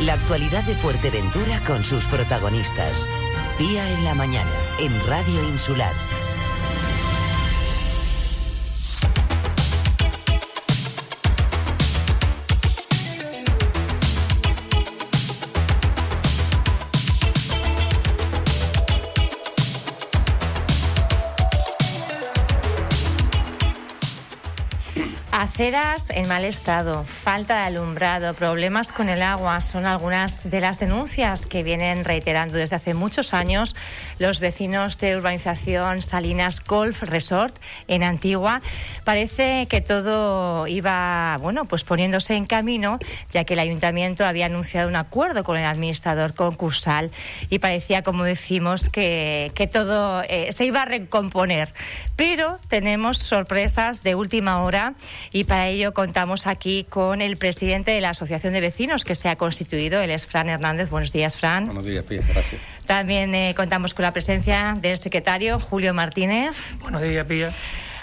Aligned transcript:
La 0.00 0.14
actualidad 0.14 0.64
de 0.64 0.74
Fuerteventura 0.74 1.60
con 1.66 1.84
sus 1.84 2.06
protagonistas. 2.06 3.06
Día 3.58 3.86
en 3.92 4.02
la 4.04 4.14
mañana, 4.14 4.50
en 4.78 4.92
Radio 5.06 5.44
Insular. 5.44 5.92
Aceras 25.60 26.08
en 26.08 26.26
mal 26.26 26.46
estado, 26.46 27.04
falta 27.04 27.56
de 27.56 27.64
alumbrado, 27.64 28.32
problemas 28.32 28.92
con 28.92 29.10
el 29.10 29.20
agua 29.20 29.60
son 29.60 29.84
algunas 29.84 30.48
de 30.48 30.58
las 30.62 30.78
denuncias 30.78 31.44
que 31.44 31.62
vienen 31.62 32.02
reiterando 32.02 32.56
desde 32.56 32.76
hace 32.76 32.94
muchos 32.94 33.34
años 33.34 33.76
los 34.18 34.40
vecinos 34.40 34.96
de 34.96 35.18
urbanización 35.18 36.00
Salinas 36.00 36.59
Golf 36.70 37.02
Resort 37.02 37.56
en 37.88 38.04
Antigua. 38.04 38.62
Parece 39.02 39.66
que 39.68 39.80
todo 39.80 40.68
iba, 40.68 41.36
bueno, 41.40 41.64
pues 41.64 41.82
poniéndose 41.82 42.36
en 42.36 42.46
camino, 42.46 43.00
ya 43.32 43.42
que 43.42 43.54
el 43.54 43.58
ayuntamiento 43.58 44.24
había 44.24 44.46
anunciado 44.46 44.88
un 44.88 44.94
acuerdo 44.94 45.42
con 45.42 45.56
el 45.56 45.64
administrador 45.66 46.34
concursal 46.34 47.10
y 47.48 47.58
parecía, 47.58 48.02
como 48.04 48.22
decimos, 48.22 48.88
que, 48.88 49.50
que 49.56 49.66
todo 49.66 50.22
eh, 50.28 50.52
se 50.52 50.64
iba 50.64 50.82
a 50.82 50.84
recomponer. 50.84 51.74
Pero 52.14 52.60
tenemos 52.68 53.18
sorpresas 53.18 54.04
de 54.04 54.14
última 54.14 54.62
hora 54.62 54.94
y 55.32 55.44
para 55.44 55.66
ello 55.66 55.92
contamos 55.92 56.46
aquí 56.46 56.86
con 56.88 57.20
el 57.20 57.36
presidente 57.36 57.90
de 57.90 58.00
la 58.00 58.10
Asociación 58.10 58.52
de 58.52 58.60
Vecinos 58.60 59.04
que 59.04 59.16
se 59.16 59.28
ha 59.28 59.34
constituido, 59.34 60.00
él 60.00 60.10
es 60.10 60.24
Fran 60.24 60.48
Hernández. 60.48 60.88
Buenos 60.88 61.10
días, 61.10 61.36
Fran. 61.36 61.66
Buenos 61.66 61.84
días, 61.84 62.04
Pía, 62.04 62.22
gracias. 62.28 62.60
También 62.90 63.32
eh, 63.36 63.54
contamos 63.56 63.94
con 63.94 64.02
la 64.02 64.12
presencia 64.12 64.76
del 64.80 64.98
secretario 64.98 65.60
Julio 65.60 65.94
Martínez. 65.94 66.74
Buenos 66.80 67.00
días, 67.02 67.24
Pía. 67.24 67.52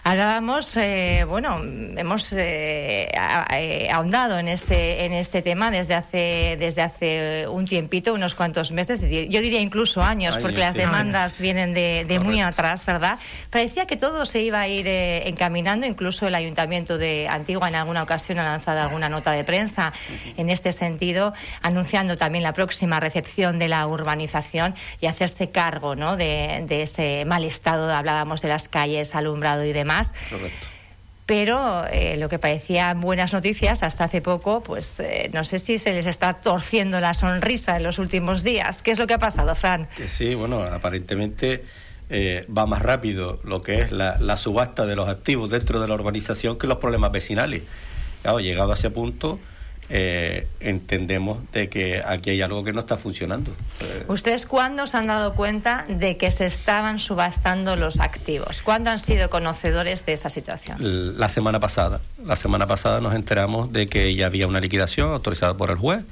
Hablábamos, 0.08 0.78
eh, 0.78 1.26
bueno, 1.28 1.60
hemos 1.62 2.32
eh, 2.32 3.10
eh, 3.52 3.90
ahondado 3.92 4.40
en 4.40 4.48
este 4.48 5.04
en 5.04 5.12
este 5.12 5.42
tema 5.42 5.70
desde 5.70 5.96
hace 5.96 6.56
desde 6.58 6.82
hace 6.82 7.46
un 7.50 7.66
tiempito, 7.66 8.14
unos 8.14 8.34
cuantos 8.34 8.72
meses, 8.72 9.02
yo 9.02 9.42
diría 9.42 9.60
incluso 9.60 10.02
años, 10.02 10.38
porque 10.38 10.60
las 10.60 10.76
demandas 10.76 11.40
vienen 11.40 11.74
de, 11.74 12.22
muy 12.24 12.40
atrás, 12.40 12.86
¿verdad? 12.86 13.20
Parecía 13.50 13.86
que 13.86 13.98
todo 13.98 14.26
se 14.26 14.42
iba 14.44 14.62
a 14.62 14.68
ir 14.70 14.88
encaminando, 14.88 15.86
incluso 15.86 16.26
el 16.26 16.36
ayuntamiento 16.36 16.98
de 16.98 17.28
Antigua 17.28 17.68
en 17.68 17.76
alguna 17.76 18.02
ocasión 18.02 18.40
ha 18.40 18.46
lanzado 18.46 18.80
alguna 18.80 19.10
nota 19.10 19.34
de 19.34 19.44
prensa 19.44 19.92
en 20.38 20.50
este 20.50 20.72
sentido, 20.72 21.34
anunciando 21.62 22.16
también 22.16 22.46
la 22.46 22.54
próxima 22.54 23.02
recepción 23.02 23.60
de 23.60 23.68
la 23.68 23.86
urbanización 23.86 24.74
y 25.02 25.08
hacerse 25.08 25.52
cargo, 25.52 25.98
¿no? 25.98 26.16
De, 26.16 26.64
de 26.66 26.84
ese 26.84 27.26
mal 27.26 27.44
estado, 27.44 27.94
hablábamos 27.94 28.42
de 28.42 28.48
las 28.48 28.70
calles, 28.70 29.14
alumbrado 29.14 29.66
y 29.66 29.74
demás 29.74 29.97
pero 31.28 31.86
eh, 31.92 32.16
lo 32.18 32.30
que 32.30 32.40
parecían 32.40 33.02
buenas 33.02 33.34
noticias 33.34 33.84
hasta 33.84 34.06
hace 34.06 34.22
poco, 34.22 34.64
pues 34.64 35.02
eh, 35.02 35.30
no 35.34 35.44
sé 35.44 35.60
si 35.60 35.78
se 35.78 35.92
les 35.92 36.08
está 36.08 36.36
torciendo 36.36 37.02
la 37.02 37.14
sonrisa 37.14 37.76
en 37.76 37.84
los 37.84 38.00
últimos 38.00 38.44
días. 38.44 38.82
¿Qué 38.82 38.92
es 38.92 38.98
lo 38.98 39.08
que 39.08 39.16
ha 39.16 39.20
pasado, 39.20 39.54
Fran? 39.54 39.90
Que 39.98 40.08
sí, 40.08 40.36
bueno, 40.36 40.64
aparentemente 40.64 41.66
eh, 42.10 42.46
va 42.56 42.66
más 42.66 42.82
rápido 42.82 43.42
lo 43.44 43.62
que 43.62 43.82
es 43.82 43.92
la, 43.92 44.38
subasta 44.38 44.86
de 44.86 44.96
los 44.96 45.10
activos 45.10 45.52
dentro 45.52 45.82
de 45.82 45.90
la 45.90 45.96
urbanización 45.96 46.58
que 46.58 46.66
los 46.66 46.78
problemas 46.78 47.12
vecinales. 47.12 47.64
Claro, 48.22 48.40
llegado 48.40 48.72
a 48.72 48.76
ese 48.76 48.90
punto, 48.90 49.38
eh, 49.90 50.48
entendemos 50.60 51.40
de 51.54 51.70
que 51.70 52.04
aquí 52.06 52.32
hay 52.32 52.42
algo 52.42 52.62
que 52.64 52.74
no 52.74 52.82
está 52.82 52.98
funcionando. 52.98 53.52
Eh, 53.80 54.04
¿Ustedes 54.10 54.46
cuándo 54.46 54.86
se 54.86 54.98
han 54.98 55.08
dado 55.08 55.34
cuenta 55.34 55.86
de 55.88 56.18
que 56.18 56.32
se 56.32 56.46
estaban 56.46 57.00
subastando 57.00 57.78
los 57.78 58.02
activos? 58.02 58.62
¿Cuándo 58.62 58.90
han 58.90 59.00
sido 59.00 59.30
conocedores 59.30 60.06
de 60.06 60.12
esa 60.14 60.30
situación? 60.30 60.78
La 61.18 61.30
semana 61.30 61.62
pasada. 61.62 62.02
La 62.22 62.36
semana 62.36 62.68
pasada 62.68 63.00
nos 63.00 63.16
enteramos 63.16 63.72
de 63.72 63.88
que 63.88 64.14
ya 64.14 64.26
había 64.26 64.48
una 64.48 64.60
liquidación 64.60 65.10
autorizada 65.12 65.56
por 65.56 65.72
el 65.72 65.78
juez 65.78 66.04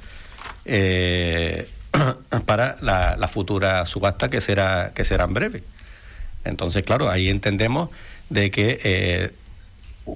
eh, 0.64 1.68
para 2.46 2.78
la, 2.80 3.28
futura 3.28 3.84
subasta 3.84 4.30
que 4.30 4.40
será, 4.40 4.92
que 4.94 5.04
será 5.04 5.24
en 5.24 5.34
breve. 5.34 5.62
Entonces, 6.44 6.82
claro, 6.82 7.10
ahí 7.10 7.28
entendemos 7.28 7.90
de 8.30 8.50
que 8.50 9.34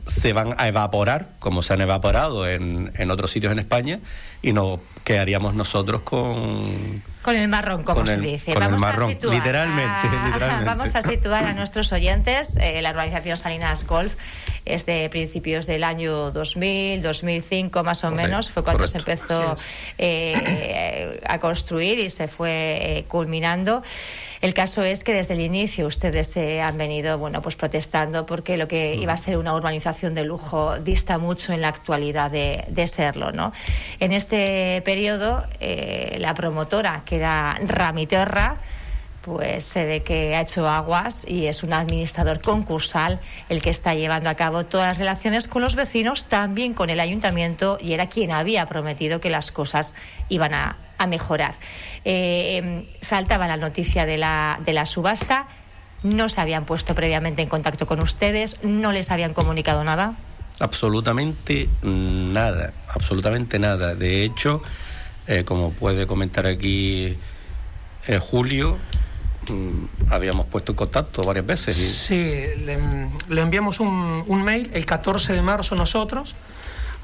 se 0.07 0.33
van 0.33 0.55
a 0.59 0.69
evaporar, 0.69 1.31
como 1.39 1.63
se 1.63 1.73
han 1.73 1.81
evaporado 1.81 2.49
en, 2.49 2.93
en 2.97 3.11
otros 3.11 3.31
sitios 3.31 3.53
en 3.53 3.59
España, 3.59 4.01
y 4.43 4.53
nos 5.11 5.17
quedaríamos 5.17 5.55
nosotros 5.55 6.03
con... 6.03 7.03
Con 7.23 7.37
el 7.37 7.49
marrón, 7.49 7.85
como 7.85 8.07
se 8.07 8.19
dice. 8.19 8.55
Con 8.55 8.63
vamos 8.63 8.77
el 8.77 8.81
marrón, 8.81 9.11
a 9.11 9.13
situar 9.13 9.35
literalmente, 9.35 10.09
literalmente, 10.27 10.65
Vamos 10.65 10.95
a 10.95 11.03
situar 11.03 11.45
a 11.45 11.53
nuestros 11.53 11.93
oyentes. 11.93 12.57
Eh, 12.57 12.81
la 12.81 12.91
organización 12.91 13.37
Salinas 13.37 13.87
Golf 13.87 14.15
es 14.65 14.87
de 14.87 15.09
principios 15.11 15.67
del 15.67 15.85
año 15.85 16.31
2000, 16.31 17.03
2005 17.03 17.85
más 17.85 18.05
o 18.05 18.11
menos. 18.11 18.51
Fue 18.51 18.65
cuando 18.65 18.89
se 18.89 18.99
empezó 18.99 19.55
eh, 19.99 21.21
a 21.27 21.39
construir 21.39 21.99
y 21.99 22.09
se 22.09 22.27
fue 22.27 22.79
eh, 22.81 23.05
culminando. 23.07 23.83
El 24.41 24.55
caso 24.55 24.83
es 24.83 25.05
que 25.05 25.13
desde 25.13 25.35
el 25.35 25.41
inicio 25.41 25.87
ustedes 25.87 26.29
se 26.29 26.63
han 26.63 26.79
venido 26.79 27.19
bueno, 27.19 27.43
pues 27.43 27.57
protestando 27.57 28.25
porque 28.25 28.57
lo 28.57 28.67
que 28.69 28.95
iba 28.95 29.13
a 29.13 29.19
ser 29.19 29.37
una 29.37 29.55
urbanización 29.55 30.15
de 30.15 30.25
lujo 30.25 30.79
dista 30.79 31.19
mucho 31.19 31.53
en 31.53 31.61
la 31.61 31.69
actualidad 31.69 32.31
de, 32.31 32.65
de 32.69 32.87
serlo. 32.87 33.33
¿no? 33.33 33.53
En 33.99 34.13
este 34.13 34.81
periodo, 34.87 35.00
eh, 35.61 36.17
la 36.21 36.35
promotora, 36.35 37.03
que 37.05 37.17
era 37.17 37.59
Ramiterra, 37.67 38.57
pues 39.23 39.65
se 39.65 39.85
ve 39.85 40.01
que 40.03 40.35
ha 40.35 40.41
hecho 40.41 40.69
aguas 40.69 41.25
y 41.29 41.47
es 41.47 41.63
un 41.63 41.73
administrador 41.73 42.41
concursal 42.41 43.21
el 43.49 43.61
que 43.61 43.71
está 43.71 43.95
llevando 43.95 44.31
a 44.31 44.35
cabo 44.35 44.65
todas 44.65 44.89
las 44.89 44.99
relaciones 44.99 45.47
con 45.47 45.63
los 45.63 45.75
vecinos, 45.75 46.25
también 46.25 46.73
con 46.75 46.91
el 46.91 47.01
ayuntamiento, 47.01 47.77
y 47.81 47.93
era 47.93 48.09
quien 48.09 48.31
había 48.31 48.67
prometido 48.67 49.21
que 49.21 49.31
las 49.31 49.53
cosas 49.53 49.95
iban 50.29 50.55
a, 50.55 50.77
mejorar. 51.09 51.55
Eh, 52.05 52.87
saltaba 53.01 53.49
la 53.49 53.57
noticia 53.57 54.05
de 54.05 54.19
la, 54.19 54.61
de 54.67 54.75
la 54.75 54.85
subasta, 54.85 55.47
no 56.03 56.29
se 56.29 56.43
habían 56.43 56.67
puesto 56.67 56.95
previamente 56.95 57.41
en 57.41 57.49
contacto 57.49 57.87
con 57.87 58.03
ustedes, 58.03 58.63
no 58.63 58.93
les 58.93 59.11
habían 59.11 59.33
comunicado 59.33 59.83
nada. 59.83 60.15
Absolutamente 60.61 61.71
nada, 61.83 62.75
absolutamente 62.89 63.59
nada. 63.59 63.95
De 63.95 64.25
hecho, 64.25 64.63
eh, 65.27 65.45
como 65.45 65.73
puede 65.73 66.07
comentar 66.07 66.47
aquí 66.47 67.17
eh, 68.07 68.19
Julio, 68.19 68.79
mm, 69.49 70.13
habíamos 70.13 70.47
puesto 70.47 70.73
en 70.73 70.77
contacto 70.77 71.23
varias 71.23 71.47
veces. 71.47 71.77
Sí, 71.77 72.45
le, 72.65 72.79
enviamos 73.41 73.81
un, 73.81 74.25
un, 74.27 74.43
mail 74.43 74.71
el 74.75 74.87
14 74.87 75.33
de 75.33 75.43
marzo 75.43 75.75
nosotros 75.75 76.35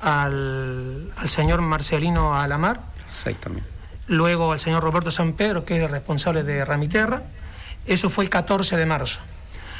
al, 0.03 1.13
al 1.17 1.29
señor 1.29 1.63
Marcelino 1.63 2.39
Alamar. 2.39 2.81
Exactamente. 3.05 3.69
Luego 4.09 4.53
al 4.53 4.61
señor 4.61 4.83
Roberto 4.83 5.11
San 5.11 5.33
Pedro, 5.33 5.65
que 5.65 5.77
es 5.77 5.83
el 5.83 5.91
responsable 5.91 6.43
de 6.43 6.65
Ramiterra. 6.65 7.25
Eso 7.87 8.11
fue 8.11 8.25
el 8.25 8.31
14 8.31 8.77
de 8.77 8.87
marzo. 8.87 9.21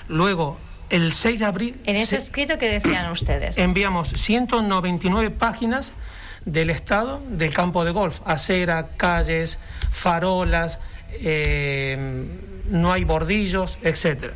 Luego 0.09 0.59
el 0.91 1.13
6 1.13 1.41
de 1.41 1.45
abril... 1.45 1.81
En 1.85 1.97
ese 1.97 2.17
escrito 2.17 2.59
que 2.59 2.69
decían 2.69 3.11
ustedes. 3.11 3.59
Enviamos 3.59 4.09
199 4.09 5.31
páginas 5.31 5.93
del 6.47 6.71
estado 6.71 7.21
del 7.29 7.53
campo 7.53 7.85
de 7.85 7.91
golf, 7.91 8.21
acera, 8.25 8.89
calles, 8.97 9.59
farolas, 9.91 10.79
eh, 11.13 12.25
no 12.71 12.93
hay 12.93 13.05
bordillos, 13.05 13.79
etc. 13.83 14.33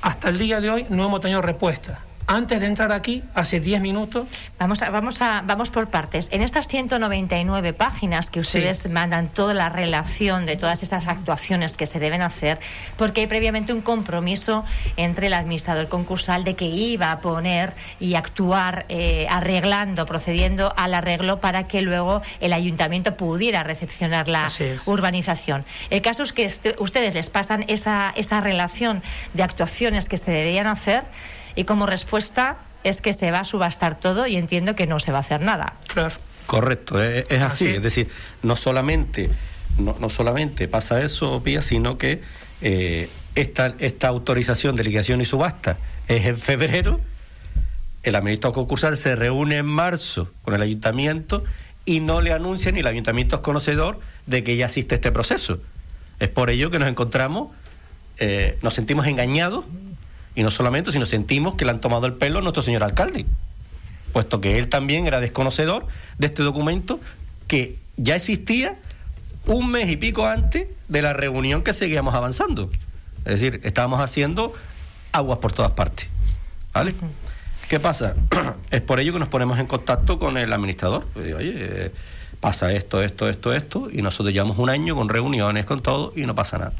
Hasta 0.00 0.30
el 0.30 0.38
día 0.38 0.60
de 0.60 0.70
hoy 0.70 0.86
no 0.88 1.04
hemos 1.04 1.20
tenido 1.20 1.42
respuesta 1.42 2.00
antes 2.26 2.60
de 2.60 2.66
entrar 2.66 2.92
aquí, 2.92 3.22
hace 3.34 3.60
10 3.60 3.80
minutos. 3.80 4.28
Vamos, 4.58 4.82
a, 4.82 4.90
vamos, 4.90 5.20
a, 5.22 5.42
vamos 5.44 5.70
por 5.70 5.88
partes. 5.88 6.28
En 6.32 6.42
estas 6.42 6.68
199 6.68 7.72
páginas 7.72 8.30
que 8.30 8.40
ustedes 8.40 8.88
mandan 8.88 9.28
toda 9.28 9.54
la 9.54 9.68
relación 9.68 10.46
de 10.46 10.56
todas 10.56 10.82
esas 10.82 11.08
actuaciones 11.08 11.76
que 11.76 11.86
se 11.86 11.98
deben 11.98 12.22
hacer, 12.22 12.58
porque 12.96 13.22
hay 13.22 13.26
previamente 13.26 13.72
un 13.72 13.80
compromiso 13.80 14.64
entre 14.96 15.26
el 15.26 15.34
administrador 15.34 15.88
concursal 15.88 16.44
de 16.44 16.54
que 16.54 16.66
iba 16.66 17.12
a 17.12 17.20
poner 17.20 17.72
y 18.00 18.14
actuar 18.14 18.86
eh, 18.88 19.26
arreglando, 19.28 20.06
procediendo 20.06 20.72
al 20.76 20.94
arreglo 20.94 21.40
para 21.40 21.66
que 21.66 21.82
luego 21.82 22.22
el 22.40 22.52
ayuntamiento 22.52 23.16
pudiera 23.16 23.62
recepcionar 23.62 24.28
la 24.28 24.48
urbanización. 24.86 25.64
El 25.90 26.02
caso 26.02 26.22
es 26.22 26.32
que 26.32 26.44
este, 26.44 26.76
ustedes 26.78 27.14
les 27.14 27.30
pasan 27.30 27.64
esa, 27.68 28.12
esa 28.16 28.40
relación 28.40 29.02
de 29.34 29.42
actuaciones 29.42 30.08
que 30.08 30.16
se 30.16 30.30
deberían 30.30 30.66
hacer 30.66 31.02
y 31.54 31.64
como 31.64 31.86
respuesta 31.86 32.56
es 32.84 33.00
que 33.00 33.12
se 33.12 33.30
va 33.30 33.40
a 33.40 33.44
subastar 33.44 33.98
todo 33.98 34.26
y 34.26 34.36
entiendo 34.36 34.74
que 34.74 34.86
no 34.86 35.00
se 35.00 35.12
va 35.12 35.18
a 35.18 35.20
hacer 35.22 35.40
nada. 35.40 35.74
Claro. 35.88 36.14
Correcto, 36.46 37.02
es, 37.02 37.30
así. 37.40 37.68
Es 37.68 37.82
decir, 37.82 38.08
no 38.42 38.56
solamente, 38.56 39.30
no, 39.78 40.08
solamente 40.08 40.68
pasa 40.68 41.02
eso, 41.02 41.42
Pía, 41.42 41.62
sino 41.62 41.98
que 41.98 42.20
eh, 42.60 43.08
esta, 43.34 43.74
esta 43.78 44.08
autorización 44.08 44.76
de 44.76 44.84
liquidación 44.84 45.20
y 45.20 45.24
subasta 45.24 45.78
es 46.08 46.26
en 46.26 46.36
febrero, 46.36 47.00
el 48.02 48.16
administrador 48.16 48.54
concursal 48.54 48.96
se 48.96 49.14
reúne 49.16 49.58
en 49.58 49.66
marzo 49.66 50.30
con 50.42 50.54
el 50.54 50.62
ayuntamiento 50.62 51.44
y 51.84 52.00
no 52.00 52.20
le 52.20 52.32
anuncia 52.32 52.72
ni 52.72 52.80
el 52.80 52.86
ayuntamiento 52.86 53.36
es 53.36 53.42
conocedor 53.42 54.00
de 54.26 54.44
que 54.44 54.56
ya 54.56 54.66
existe 54.66 54.96
este 54.96 55.12
proceso. 55.12 55.60
Es 56.18 56.28
por 56.28 56.50
ello 56.50 56.70
que 56.70 56.78
nos 56.78 56.88
encontramos, 56.88 57.50
eh, 58.18 58.58
nos 58.62 58.74
sentimos 58.74 59.06
engañados 59.06 59.64
y 60.34 60.42
no 60.42 60.50
solamente, 60.50 60.92
sino 60.92 61.06
sentimos 61.06 61.54
que 61.54 61.64
le 61.64 61.70
han 61.72 61.80
tomado 61.80 62.06
el 62.06 62.14
pelo 62.14 62.38
a 62.38 62.42
nuestro 62.42 62.62
señor 62.62 62.82
alcalde, 62.82 63.26
puesto 64.12 64.40
que 64.40 64.58
él 64.58 64.68
también 64.68 65.06
era 65.06 65.20
desconocedor 65.20 65.86
de 66.18 66.26
este 66.26 66.42
documento 66.42 67.00
que 67.46 67.78
ya 67.96 68.16
existía 68.16 68.76
un 69.46 69.70
mes 69.70 69.88
y 69.88 69.96
pico 69.96 70.26
antes 70.26 70.68
de 70.88 71.02
la 71.02 71.12
reunión 71.12 71.62
que 71.62 71.72
seguíamos 71.72 72.14
avanzando. 72.14 72.70
Es 73.24 73.40
decir, 73.40 73.60
estábamos 73.64 74.00
haciendo 74.00 74.52
aguas 75.12 75.38
por 75.38 75.52
todas 75.52 75.72
partes. 75.72 76.08
¿Vale? 76.72 76.94
¿Qué 77.68 77.80
pasa? 77.80 78.14
es 78.70 78.80
por 78.80 79.00
ello 79.00 79.12
que 79.12 79.18
nos 79.18 79.28
ponemos 79.28 79.58
en 79.58 79.66
contacto 79.66 80.18
con 80.18 80.36
el 80.38 80.52
administrador. 80.52 81.06
Pues, 81.12 81.34
oye, 81.34 81.52
eh, 81.54 81.92
pasa 82.40 82.72
esto, 82.72 83.02
esto, 83.02 83.28
esto, 83.28 83.52
esto, 83.52 83.88
y 83.90 84.02
nosotros 84.02 84.32
llevamos 84.32 84.58
un 84.58 84.70
año 84.70 84.96
con 84.96 85.08
reuniones, 85.08 85.64
con 85.64 85.80
todo, 85.80 86.12
y 86.16 86.26
no 86.26 86.34
pasa 86.34 86.58
nada. 86.58 86.72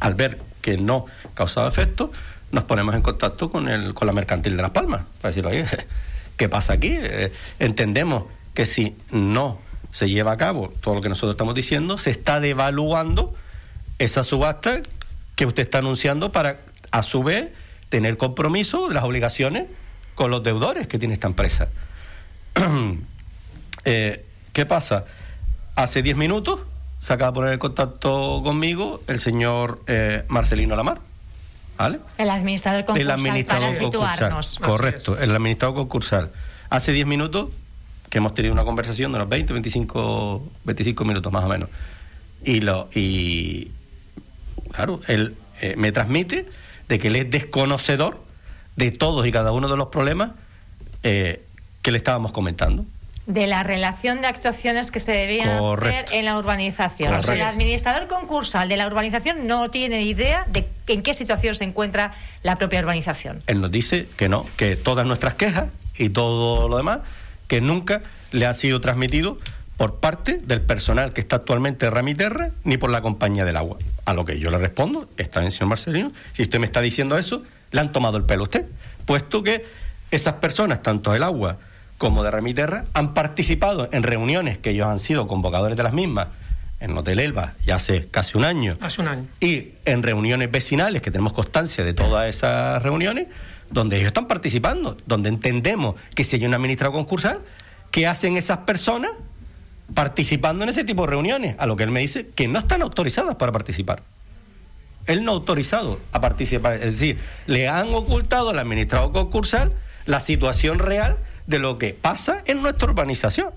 Al 0.00 0.14
ver 0.14 0.40
que 0.60 0.76
no 0.76 1.06
causaba 1.34 1.68
efecto, 1.68 2.10
nos 2.52 2.64
ponemos 2.64 2.94
en 2.94 3.02
contacto 3.02 3.50
con, 3.50 3.68
el, 3.68 3.94
con 3.94 4.06
la 4.06 4.12
mercantil 4.12 4.56
de 4.56 4.62
Las 4.62 4.70
Palmas, 4.70 5.02
para 5.20 5.30
decir, 5.30 5.46
oye, 5.46 5.66
¿qué 6.36 6.48
pasa 6.48 6.74
aquí? 6.74 6.96
Eh, 6.98 7.32
entendemos 7.58 8.24
que 8.54 8.66
si 8.66 8.96
no 9.10 9.58
se 9.92 10.08
lleva 10.08 10.32
a 10.32 10.36
cabo 10.36 10.72
todo 10.80 10.94
lo 10.94 11.00
que 11.00 11.08
nosotros 11.08 11.32
estamos 11.32 11.54
diciendo, 11.54 11.98
se 11.98 12.10
está 12.10 12.40
devaluando 12.40 13.34
esa 13.98 14.22
subasta 14.22 14.80
que 15.34 15.46
usted 15.46 15.62
está 15.62 15.78
anunciando 15.78 16.32
para, 16.32 16.60
a 16.90 17.02
su 17.02 17.22
vez, 17.22 17.48
tener 17.88 18.16
compromiso 18.16 18.88
de 18.88 18.94
las 18.94 19.04
obligaciones 19.04 19.66
con 20.14 20.30
los 20.30 20.42
deudores 20.42 20.86
que 20.86 20.98
tiene 20.98 21.14
esta 21.14 21.28
empresa. 21.28 21.68
Eh, 23.88 24.24
¿Qué 24.52 24.66
pasa? 24.66 25.04
Hace 25.76 26.02
10 26.02 26.16
minutos 26.16 26.58
se 27.00 27.12
acaba 27.12 27.30
de 27.30 27.34
poner 27.36 27.52
en 27.52 27.60
contacto 27.60 28.40
conmigo 28.42 29.00
el 29.06 29.20
señor 29.20 29.80
eh, 29.86 30.24
Marcelino 30.26 30.74
Lamar. 30.74 30.98
¿Vale? 31.76 32.00
El 32.18 32.30
administrador 32.30 32.84
concursal 32.84 33.44
para 33.46 33.72
situarnos. 33.72 34.58
Correcto, 34.58 35.18
el 35.18 35.34
administrador 35.34 35.76
concursal. 35.76 36.30
Hace 36.70 36.92
10 36.92 37.06
minutos 37.06 37.50
que 38.08 38.18
hemos 38.18 38.34
tenido 38.34 38.52
una 38.52 38.64
conversación 38.64 39.12
de 39.12 39.16
unos 39.16 39.28
20, 39.28 39.52
25, 39.52 40.48
25 40.64 41.04
minutos 41.04 41.32
más 41.32 41.44
o 41.44 41.48
menos. 41.48 41.68
Y, 42.44 42.60
lo, 42.60 42.88
y 42.94 43.70
claro, 44.72 45.00
él 45.08 45.34
eh, 45.60 45.74
me 45.76 45.92
transmite 45.92 46.48
de 46.88 46.98
que 46.98 47.08
él 47.08 47.16
es 47.16 47.30
desconocedor 47.30 48.22
de 48.76 48.90
todos 48.90 49.26
y 49.26 49.32
cada 49.32 49.52
uno 49.52 49.68
de 49.68 49.76
los 49.76 49.88
problemas 49.88 50.32
eh, 51.02 51.44
que 51.82 51.90
le 51.90 51.98
estábamos 51.98 52.32
comentando. 52.32 52.84
De 53.26 53.48
la 53.48 53.64
relación 53.64 54.20
de 54.20 54.28
actuaciones 54.28 54.92
que 54.92 55.00
se 55.00 55.10
deberían 55.10 55.48
hacer 55.48 56.06
en 56.12 56.24
la 56.26 56.38
urbanización. 56.38 57.12
El 57.12 57.42
administrador 57.42 58.06
concursal 58.06 58.68
de 58.68 58.76
la 58.76 58.86
urbanización 58.86 59.48
no 59.48 59.68
tiene 59.70 60.02
idea 60.02 60.44
de 60.48 60.68
en 60.94 61.02
qué 61.02 61.14
situación 61.14 61.54
se 61.54 61.64
encuentra 61.64 62.12
la 62.42 62.56
propia 62.56 62.80
urbanización. 62.80 63.40
Él 63.46 63.60
nos 63.60 63.70
dice 63.70 64.08
que 64.16 64.28
no, 64.28 64.46
que 64.56 64.76
todas 64.76 65.06
nuestras 65.06 65.34
quejas 65.34 65.66
y 65.96 66.10
todo 66.10 66.68
lo 66.68 66.76
demás 66.76 67.00
que 67.48 67.60
nunca 67.60 68.02
le 68.32 68.46
ha 68.46 68.54
sido 68.54 68.80
transmitido 68.80 69.38
por 69.76 69.96
parte 69.96 70.38
del 70.42 70.62
personal 70.62 71.12
que 71.12 71.20
está 71.20 71.36
actualmente 71.36 71.86
en 71.86 71.92
Ramiterra 71.92 72.50
ni 72.64 72.76
por 72.76 72.90
la 72.90 73.02
compañía 73.02 73.44
del 73.44 73.56
agua. 73.56 73.78
A 74.04 74.14
lo 74.14 74.24
que 74.24 74.38
yo 74.38 74.50
le 74.50 74.58
respondo, 74.58 75.08
está 75.16 75.40
bien, 75.40 75.52
señor 75.52 75.68
Marcelino, 75.68 76.12
si 76.32 76.42
usted 76.42 76.58
me 76.58 76.66
está 76.66 76.80
diciendo 76.80 77.18
eso, 77.18 77.42
le 77.72 77.80
han 77.80 77.92
tomado 77.92 78.16
el 78.16 78.24
pelo 78.24 78.42
a 78.42 78.44
usted, 78.44 78.66
puesto 79.04 79.42
que 79.42 79.66
esas 80.10 80.34
personas, 80.34 80.82
tanto 80.82 81.12
del 81.12 81.22
agua 81.22 81.58
como 81.98 82.22
de 82.22 82.30
Ramiterra, 82.30 82.84
han 82.94 83.14
participado 83.14 83.88
en 83.92 84.02
reuniones 84.02 84.58
que 84.58 84.70
ellos 84.70 84.86
han 84.86 85.00
sido 85.00 85.26
convocadores 85.26 85.76
de 85.76 85.82
las 85.82 85.92
mismas 85.92 86.28
en 86.80 86.96
Hotel 86.96 87.20
Elba 87.20 87.54
ya 87.64 87.76
hace 87.76 88.08
casi 88.08 88.36
un 88.36 88.44
año. 88.44 88.76
Hace 88.80 89.00
un 89.00 89.08
año. 89.08 89.26
Y 89.40 89.72
en 89.84 90.02
reuniones 90.02 90.50
vecinales, 90.50 91.02
que 91.02 91.10
tenemos 91.10 91.32
constancia 91.32 91.84
de 91.84 91.94
todas 91.94 92.28
esas 92.28 92.82
reuniones, 92.82 93.26
donde 93.70 93.96
ellos 93.96 94.08
están 94.08 94.26
participando, 94.26 94.96
donde 95.06 95.28
entendemos 95.28 95.96
que 96.14 96.24
si 96.24 96.36
hay 96.36 96.46
un 96.46 96.54
administrador 96.54 96.94
concursal, 96.94 97.40
¿qué 97.90 98.06
hacen 98.06 98.36
esas 98.36 98.58
personas 98.58 99.10
participando 99.94 100.64
en 100.64 100.70
ese 100.70 100.84
tipo 100.84 101.02
de 101.02 101.08
reuniones? 101.08 101.56
A 101.58 101.66
lo 101.66 101.76
que 101.76 101.84
él 101.84 101.90
me 101.90 102.00
dice 102.00 102.28
que 102.28 102.48
no 102.48 102.58
están 102.58 102.82
autorizadas 102.82 103.36
para 103.36 103.52
participar. 103.52 104.02
Él 105.06 105.24
no 105.24 105.32
ha 105.32 105.34
autorizado 105.34 106.00
a 106.12 106.20
participar, 106.20 106.74
es 106.74 106.98
decir, 106.98 107.18
le 107.46 107.68
han 107.68 107.94
ocultado 107.94 108.50
al 108.50 108.58
administrador 108.58 109.12
concursal 109.12 109.72
la 110.04 110.20
situación 110.20 110.78
real 110.78 111.16
de 111.46 111.58
lo 111.60 111.78
que 111.78 111.94
pasa 111.94 112.42
en 112.46 112.60
nuestra 112.60 112.90
urbanización. 112.90 113.50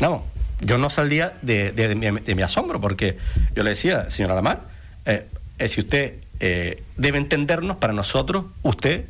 No, 0.00 0.24
yo 0.60 0.78
no 0.78 0.90
salía 0.90 1.34
de, 1.42 2.32
mi, 2.34 2.42
asombro 2.42 2.80
porque 2.80 3.18
yo 3.54 3.62
le 3.62 3.70
decía, 3.70 4.10
señora 4.10 4.34
Lamar, 4.34 4.62
eh, 5.06 5.26
eh, 5.58 5.68
si 5.68 5.80
usted 5.80 6.14
eh, 6.40 6.82
debe 6.96 7.18
entendernos 7.18 7.76
para 7.76 7.92
nosotros, 7.92 8.46
usted 8.62 9.06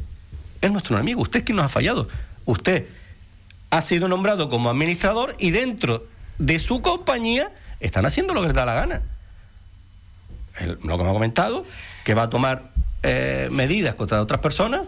es 0.60 0.70
nuestro 0.70 0.96
enemigo, 0.96 1.22
usted 1.22 1.40
es 1.40 1.44
quien 1.44 1.56
nos 1.56 1.66
ha 1.66 1.68
fallado. 1.68 2.08
Usted 2.44 2.86
ha 3.70 3.82
sido 3.82 4.08
nombrado 4.08 4.48
como 4.48 4.70
administrador 4.70 5.34
y 5.38 5.50
dentro 5.50 6.06
de 6.38 6.58
su 6.58 6.80
compañía 6.82 7.50
están 7.80 8.06
haciendo 8.06 8.34
lo 8.34 8.40
que 8.40 8.48
les 8.48 8.56
da 8.56 8.64
la 8.64 8.74
gana. 8.74 9.02
lo 10.82 10.98
que 10.98 11.04
me 11.04 11.10
ha 11.10 11.12
comentado, 11.12 11.64
que 12.04 12.14
va 12.14 12.24
a 12.24 12.30
tomar 12.30 12.70
eh, 13.02 13.48
medidas 13.52 13.94
contra 13.94 14.20
otras 14.20 14.40
personas, 14.40 14.86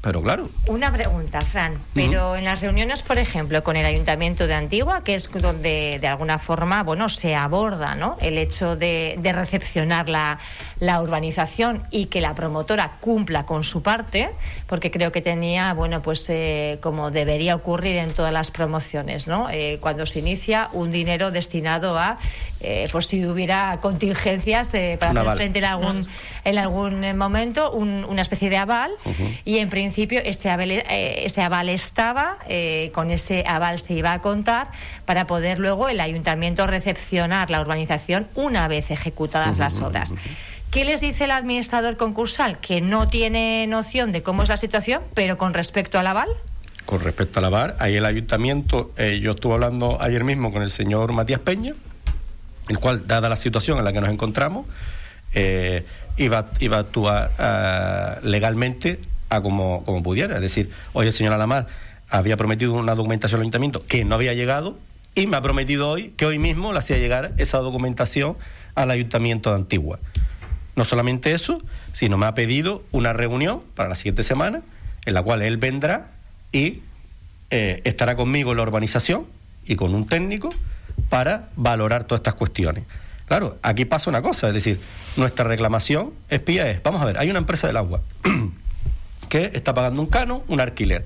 pero 0.00 0.22
claro. 0.22 0.48
Una 0.68 0.92
pregunta, 0.92 1.40
Fran. 1.40 1.78
Pero 1.92 2.36
en 2.36 2.44
las 2.44 2.60
reuniones, 2.60 3.02
por 3.02 3.18
ejemplo, 3.18 3.64
con 3.64 3.74
el 3.74 3.84
Ayuntamiento 3.84 4.46
de 4.46 4.54
Antigua, 4.54 5.02
que 5.02 5.16
es 5.16 5.28
donde 5.28 5.98
de 6.00 6.06
alguna 6.06 6.38
forma, 6.38 6.84
bueno, 6.84 7.08
se 7.08 7.34
aborda, 7.34 7.96
¿no? 7.96 8.16
El 8.20 8.38
hecho 8.38 8.76
de, 8.76 9.18
recepcionar 9.34 10.08
la, 10.08 10.38
urbanización 11.02 11.82
y 11.90 12.06
que 12.06 12.20
la 12.20 12.34
promotora 12.34 12.92
cumpla 13.00 13.44
con 13.44 13.64
su 13.64 13.82
parte, 13.82 14.30
porque 14.66 14.92
creo 14.92 15.10
que 15.10 15.20
tenía, 15.20 15.74
bueno, 15.74 16.00
pues 16.00 16.24
eh, 16.30 16.78
como 16.80 17.10
debería 17.10 17.56
ocurrir 17.56 17.96
en 17.96 18.14
todas 18.14 18.32
las 18.32 18.52
promociones, 18.52 19.26
¿no? 19.26 19.50
Eh, 19.50 19.78
cuando 19.80 20.06
se 20.06 20.20
inicia 20.20 20.68
un 20.72 20.92
dinero 20.92 21.32
destinado 21.32 21.98
a, 21.98 22.18
eh, 22.60 22.88
por 22.92 23.04
si 23.04 23.26
hubiera 23.26 23.80
contingencias 23.80 24.72
para 24.98 25.20
hacer 25.20 25.36
frente 25.36 25.58
en 25.58 25.64
algún, 25.64 26.06
en 26.44 26.58
algún 26.58 27.18
momento, 27.18 27.72
una 27.72 28.22
especie 28.22 28.48
de 28.48 28.56
aval 28.56 28.92
y 29.44 29.58
en 29.58 29.68
principio 29.68 29.87
principio 29.88 30.20
ese 30.22 30.50
aval, 30.50 30.70
eh, 30.70 31.24
ese 31.24 31.40
aval 31.40 31.70
estaba, 31.70 32.36
eh, 32.46 32.90
con 32.92 33.10
ese 33.10 33.42
aval 33.46 33.78
se 33.78 33.94
iba 33.94 34.12
a 34.12 34.20
contar 34.20 34.68
para 35.06 35.26
poder 35.26 35.58
luego 35.58 35.88
el 35.88 36.00
ayuntamiento 36.00 36.66
recepcionar 36.66 37.50
la 37.50 37.62
urbanización 37.62 38.26
una 38.34 38.68
vez 38.68 38.90
ejecutadas 38.90 39.58
las 39.58 39.80
obras. 39.80 40.14
¿Qué 40.70 40.84
les 40.84 41.00
dice 41.00 41.24
el 41.24 41.30
administrador 41.30 41.96
concursal? 41.96 42.58
Que 42.58 42.82
no 42.82 43.08
tiene 43.08 43.66
noción 43.66 44.12
de 44.12 44.22
cómo 44.22 44.42
es 44.42 44.50
la 44.50 44.58
situación, 44.58 45.00
pero 45.14 45.38
con 45.38 45.54
respecto 45.54 45.98
al 45.98 46.06
aval. 46.06 46.28
Con 46.84 47.00
respecto 47.00 47.38
al 47.38 47.46
aval, 47.46 47.74
ahí 47.78 47.96
el 47.96 48.04
ayuntamiento, 48.04 48.92
eh, 48.98 49.20
yo 49.22 49.30
estuve 49.30 49.54
hablando 49.54 49.96
ayer 50.02 50.22
mismo 50.22 50.52
con 50.52 50.62
el 50.62 50.70
señor 50.70 51.12
Matías 51.12 51.40
Peña, 51.40 51.72
el 52.68 52.78
cual, 52.78 53.06
dada 53.06 53.30
la 53.30 53.36
situación 53.36 53.78
en 53.78 53.86
la 53.86 53.94
que 53.94 54.02
nos 54.02 54.10
encontramos, 54.10 54.66
iba, 56.18 56.50
iba 56.60 56.76
a 56.76 56.80
actuar 56.80 57.30
ah, 57.38 58.18
legalmente 58.22 58.98
a 59.28 59.40
como, 59.40 59.84
como 59.84 60.02
pudiera. 60.02 60.36
Es 60.36 60.42
decir, 60.42 60.70
oye, 60.92 61.08
el 61.08 61.12
señor 61.12 61.32
Alamar 61.32 61.66
había 62.08 62.36
prometido 62.36 62.72
una 62.74 62.94
documentación 62.94 63.38
al 63.38 63.42
ayuntamiento 63.42 63.84
que 63.86 64.04
no 64.04 64.14
había 64.14 64.34
llegado 64.34 64.78
y 65.14 65.26
me 65.26 65.36
ha 65.36 65.42
prometido 65.42 65.88
hoy 65.88 66.10
que 66.16 66.26
hoy 66.26 66.38
mismo 66.38 66.72
le 66.72 66.78
hacía 66.78 66.98
llegar 66.98 67.32
esa 67.38 67.58
documentación 67.58 68.36
al 68.74 68.90
ayuntamiento 68.90 69.50
de 69.50 69.56
Antigua. 69.56 69.98
No 70.76 70.84
solamente 70.84 71.32
eso, 71.32 71.60
sino 71.92 72.16
me 72.18 72.26
ha 72.26 72.34
pedido 72.34 72.84
una 72.92 73.12
reunión 73.12 73.62
para 73.74 73.88
la 73.88 73.94
siguiente 73.94 74.22
semana 74.22 74.62
en 75.04 75.14
la 75.14 75.22
cual 75.22 75.42
él 75.42 75.56
vendrá 75.56 76.12
y 76.52 76.82
eh, 77.50 77.80
estará 77.84 78.14
conmigo 78.14 78.52
en 78.52 78.58
la 78.58 78.62
urbanización 78.62 79.26
y 79.66 79.76
con 79.76 79.94
un 79.94 80.06
técnico 80.06 80.50
para 81.08 81.48
valorar 81.56 82.04
todas 82.04 82.20
estas 82.20 82.34
cuestiones. 82.34 82.84
Claro, 83.26 83.58
aquí 83.62 83.84
pasa 83.84 84.08
una 84.08 84.22
cosa, 84.22 84.48
es 84.48 84.54
decir, 84.54 84.80
nuestra 85.16 85.44
reclamación 85.44 86.12
es, 86.30 86.42
vamos 86.82 87.02
a 87.02 87.04
ver, 87.04 87.18
hay 87.18 87.28
una 87.28 87.38
empresa 87.38 87.66
del 87.66 87.76
agua 87.76 88.00
que 89.28 89.50
está 89.54 89.74
pagando 89.74 90.00
un 90.00 90.06
cano, 90.08 90.42
un 90.48 90.60
alquiler. 90.60 91.04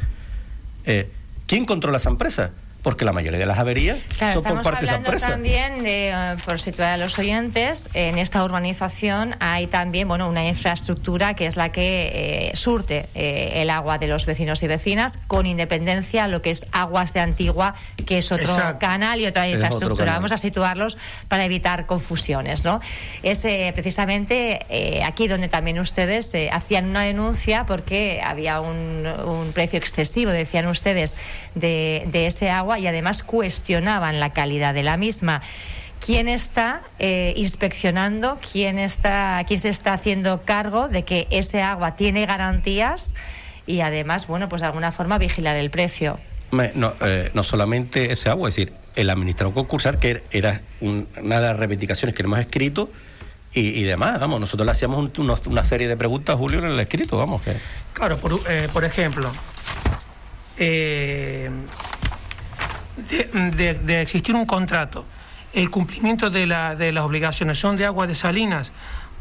Eh, 0.84 1.10
¿Quién 1.46 1.64
controla 1.64 1.98
esa 1.98 2.10
empresa? 2.10 2.52
Porque 2.82 3.04
la 3.04 3.12
mayoría 3.12 3.38
de 3.38 3.46
las 3.46 3.58
averías 3.58 3.98
son 4.18 4.42
por 4.42 4.62
parte 4.62 4.80
de 4.80 4.86
esa 4.86 4.96
empresa. 4.96 5.28
también, 5.28 5.84
de, 5.84 6.10
eh, 6.10 6.36
por 6.44 6.60
situar 6.60 6.90
a 6.90 6.96
los 6.96 7.16
oyentes, 7.18 7.88
en 7.94 8.18
esta 8.18 8.44
urbanización 8.44 9.36
hay 9.38 9.68
también 9.68 10.08
bueno, 10.08 10.28
una 10.28 10.46
infraestructura 10.46 11.34
que 11.34 11.46
es 11.46 11.56
la 11.56 11.70
que 11.70 12.50
eh, 12.50 12.56
surte 12.56 13.08
eh, 13.14 13.52
el 13.56 13.70
agua 13.70 13.98
de 13.98 14.08
los 14.08 14.26
vecinos 14.26 14.62
y 14.64 14.66
vecinas, 14.66 15.18
con 15.28 15.46
independencia 15.46 16.24
a 16.24 16.28
lo 16.28 16.42
que 16.42 16.50
es 16.50 16.66
Aguas 16.72 17.12
de 17.12 17.20
Antigua, 17.20 17.74
que 18.04 18.18
es 18.18 18.32
otro 18.32 18.52
canal 18.80 19.20
y 19.20 19.26
otra 19.26 19.48
infraestructura. 19.48 20.14
Vamos 20.14 20.32
a 20.32 20.36
situarlos 20.36 20.98
para 21.28 21.44
evitar 21.44 21.86
confusiones. 21.86 22.64
¿no? 22.64 22.80
Es 23.22 23.42
precisamente 23.74 25.02
aquí 25.04 25.28
donde 25.28 25.48
también 25.48 25.78
ustedes 25.78 26.32
hacían 26.50 26.86
una 26.86 27.02
denuncia 27.02 27.64
porque 27.64 28.20
había 28.24 28.60
un, 28.60 29.52
precio 29.54 29.78
excesivo, 29.78 30.30
decían 30.30 30.66
ustedes, 30.66 31.16
de 31.54 32.26
ese 32.26 32.50
agua 32.50 32.71
agua 32.72 32.78
y 32.78 32.86
además 32.86 33.22
cuestionaban 33.22 34.20
la 34.20 34.30
calidad 34.30 34.74
de 34.74 34.82
la 34.82 34.96
misma. 34.96 35.42
¿Quién 36.04 36.28
está 36.28 36.82
eh, 36.98 37.32
inspeccionando? 37.36 38.38
¿Quién, 38.52 38.78
está, 38.78 39.42
¿Quién 39.46 39.60
se 39.60 39.68
está 39.68 39.92
haciendo 39.92 40.42
cargo 40.42 40.88
de 40.88 41.04
que 41.04 41.28
ese 41.30 41.62
agua 41.62 41.94
tiene 41.96 42.26
garantías 42.26 43.14
y 43.66 43.80
además, 43.80 44.26
bueno, 44.26 44.48
pues 44.48 44.62
de 44.62 44.66
alguna 44.66 44.90
forma 44.90 45.18
vigilar 45.18 45.56
el 45.56 45.70
precio? 45.70 46.18
No, 46.50 46.92
eh, 47.00 47.30
no 47.34 47.42
solamente 47.42 48.12
ese 48.12 48.28
agua, 48.28 48.48
es 48.48 48.56
decir, 48.56 48.72
el 48.96 49.08
administrador 49.10 49.54
concursal, 49.54 49.98
que 49.98 50.22
era 50.32 50.60
una 50.80 51.06
de 51.40 51.46
las 51.46 51.56
reivindicaciones 51.56 52.14
que 52.14 52.22
hemos 52.22 52.40
escrito, 52.40 52.90
y, 53.54 53.82
demás, 53.82 54.18
vamos, 54.18 54.40
nosotros 54.40 54.64
le 54.64 54.72
hacíamos 54.72 55.10
una 55.18 55.64
serie 55.64 55.86
de 55.86 55.94
preguntas, 55.94 56.36
Julio, 56.36 56.60
en 56.60 56.64
el 56.64 56.80
escrito, 56.80 57.18
vamos. 57.18 57.42
Que... 57.42 57.54
Claro, 57.92 58.16
por, 58.16 58.40
eh, 58.48 58.66
por 58.72 58.82
ejemplo, 58.82 59.30
eh, 60.56 61.50
de, 62.96 64.02
existir 64.02 64.34
un 64.34 64.46
contrato, 64.46 65.04
el 65.52 65.70
cumplimiento 65.70 66.30
de, 66.30 66.46
la, 66.46 66.74
de 66.74 66.92
las 66.92 67.04
obligaciones 67.04 67.58
son 67.58 67.76
de 67.76 67.86
agua 67.86 68.06
de 68.06 68.14
salinas. 68.14 68.72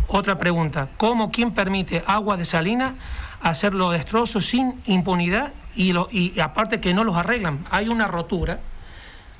Otra 0.07 0.37
pregunta, 0.37 0.89
¿cómo 0.97 1.31
quién 1.31 1.51
permite 1.53 2.03
agua 2.05 2.37
de 2.37 2.45
salinas 2.45 2.93
hacer 3.41 3.73
los 3.73 3.91
destrozos 3.91 4.45
sin 4.45 4.79
impunidad 4.85 5.53
y, 5.75 5.93
lo, 5.93 6.07
y 6.11 6.39
aparte 6.39 6.79
que 6.79 6.93
no 6.93 7.03
los 7.03 7.15
arreglan? 7.15 7.65
Hay 7.69 7.87
una 7.87 8.07
rotura, 8.07 8.59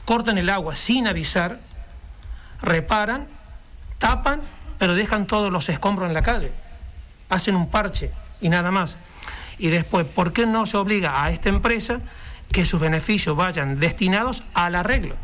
cortan 0.06 0.38
el 0.38 0.50
agua 0.50 0.76
sin 0.76 1.08
avisar, 1.08 1.60
reparan, 2.62 3.28
tapan 3.98 4.42
pero 4.82 4.96
dejan 4.96 5.28
todos 5.28 5.52
los 5.52 5.70
escombros 5.70 6.08
en 6.08 6.16
la 6.16 6.24
calle, 6.24 6.52
hacen 7.30 7.56
un 7.56 7.70
parche 7.70 8.10
y 8.42 8.50
nada 8.50 8.72
más. 8.72 8.98
Y 9.60 9.70
después, 9.70 10.08
¿por 10.08 10.34
qué 10.34 10.48
no 10.48 10.66
se 10.66 10.76
obliga 10.76 11.24
a 11.24 11.30
esta 11.30 11.50
empresa 11.50 12.00
que 12.52 12.66
sus 12.66 12.80
beneficios 12.80 13.36
vayan 13.36 13.80
destinados 13.80 14.44
al 14.54 14.76
arreglo? 14.76 15.16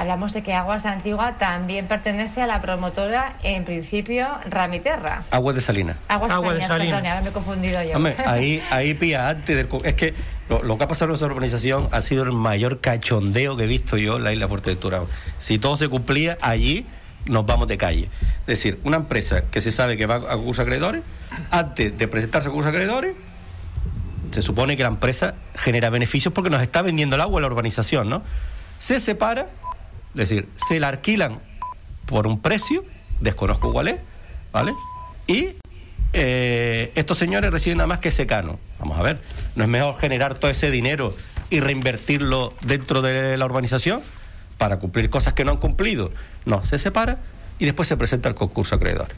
Hablamos 0.00 0.32
de 0.32 0.42
que 0.42 0.54
Aguas 0.54 0.84
de 0.84 0.88
Antigua 0.88 1.36
también 1.36 1.86
pertenece 1.86 2.40
a 2.40 2.46
la 2.46 2.62
promotora, 2.62 3.34
en 3.42 3.64
principio, 3.64 4.28
Ramiterra. 4.48 5.24
Aguas 5.30 5.56
de 5.56 5.60
Salina. 5.60 5.96
Aguas 6.08 6.54
de 6.54 6.62
Salina, 6.62 6.96
ahora 6.96 7.20
me 7.20 7.28
he 7.28 7.32
confundido 7.32 7.82
yo. 7.82 7.98
ahí, 8.24 8.62
ahí 8.70 8.94
pía 8.94 9.28
antes 9.28 9.56
del... 9.56 9.68
Es 9.84 9.94
que 9.94 10.14
lo, 10.48 10.78
que 10.78 10.84
ha 10.84 10.88
pasado 10.88 11.06
en 11.06 11.10
nuestra 11.10 11.28
organización 11.28 11.88
ha 11.92 12.00
sido 12.00 12.22
el 12.22 12.32
mayor 12.32 12.80
cachondeo 12.80 13.56
que 13.56 13.64
he 13.64 13.66
visto 13.66 13.98
yo 13.98 14.16
en 14.16 14.24
la 14.24 14.32
isla 14.32 14.48
Fuerteventura. 14.48 15.02
Si 15.38 15.58
todo 15.58 15.76
se 15.76 15.88
cumplía 15.88 16.38
allí 16.40 16.86
nos 17.26 17.44
vamos 17.44 17.68
de 17.68 17.76
calle. 17.76 18.08
Es 18.40 18.46
decir, 18.46 18.80
una 18.84 18.96
empresa 18.96 19.42
que 19.50 19.60
se 19.60 19.70
sabe 19.70 19.96
que 19.96 20.06
va 20.06 20.16
a 20.16 20.36
concurso 20.36 20.62
acreedores, 20.62 21.02
antes 21.50 21.96
de 21.96 22.08
presentarse 22.08 22.48
a 22.48 22.50
concurso 22.50 22.70
acreedores, 22.70 23.14
se 24.30 24.42
supone 24.42 24.76
que 24.76 24.82
la 24.82 24.88
empresa 24.88 25.34
genera 25.54 25.90
beneficios 25.90 26.32
porque 26.34 26.50
nos 26.50 26.62
está 26.62 26.82
vendiendo 26.82 27.16
el 27.16 27.22
agua 27.22 27.38
a 27.38 27.42
la 27.42 27.46
urbanización, 27.46 28.08
¿no? 28.08 28.22
Se 28.78 29.00
separa, 29.00 29.42
es 30.14 30.28
decir, 30.28 30.48
se 30.56 30.80
la 30.80 30.88
alquilan 30.88 31.40
por 32.06 32.26
un 32.26 32.40
precio, 32.40 32.84
desconozco 33.20 33.72
cuál 33.72 33.88
es, 33.88 33.96
¿vale? 34.52 34.74
Y 35.26 35.56
eh, 36.12 36.92
estos 36.94 37.18
señores 37.18 37.50
reciben 37.50 37.78
nada 37.78 37.86
más 37.86 38.00
que 38.00 38.10
secano. 38.10 38.58
Vamos 38.78 38.98
a 38.98 39.02
ver, 39.02 39.20
¿no 39.56 39.64
es 39.64 39.70
mejor 39.70 39.98
generar 39.98 40.38
todo 40.38 40.50
ese 40.50 40.70
dinero 40.70 41.14
y 41.50 41.60
reinvertirlo 41.60 42.54
dentro 42.62 43.02
de 43.02 43.36
la 43.36 43.44
urbanización? 43.44 44.02
para 44.60 44.78
cumplir 44.78 45.08
cosas 45.08 45.32
que 45.32 45.42
no 45.42 45.52
han 45.52 45.56
cumplido. 45.56 46.12
No, 46.44 46.62
se 46.66 46.78
separa 46.78 47.16
y 47.58 47.64
después 47.64 47.88
se 47.88 47.96
presenta 47.96 48.28
el 48.28 48.34
concurso 48.34 48.74
acreedor. 48.74 49.08